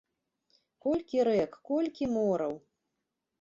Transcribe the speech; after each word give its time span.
Колькі 0.85 1.19
рэк, 1.27 1.51
колькі 1.69 2.09
мораў! 2.15 2.57